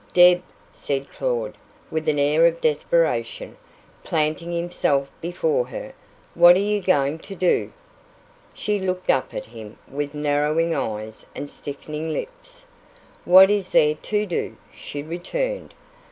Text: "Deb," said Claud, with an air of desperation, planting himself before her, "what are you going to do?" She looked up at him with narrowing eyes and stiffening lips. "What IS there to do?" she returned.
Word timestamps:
"Deb," 0.13 0.41
said 0.73 1.07
Claud, 1.09 1.55
with 1.91 2.09
an 2.09 2.17
air 2.17 2.47
of 2.47 2.59
desperation, 2.59 3.55
planting 4.03 4.51
himself 4.51 5.11
before 5.21 5.67
her, 5.67 5.93
"what 6.33 6.55
are 6.55 6.59
you 6.65 6.81
going 6.81 7.19
to 7.19 7.35
do?" 7.35 7.71
She 8.51 8.79
looked 8.79 9.11
up 9.11 9.31
at 9.31 9.45
him 9.45 9.77
with 9.87 10.15
narrowing 10.15 10.73
eyes 10.73 11.23
and 11.35 11.47
stiffening 11.47 12.11
lips. 12.11 12.65
"What 13.25 13.51
IS 13.51 13.69
there 13.69 13.93
to 13.93 14.25
do?" 14.25 14.57
she 14.73 15.03
returned. 15.03 15.75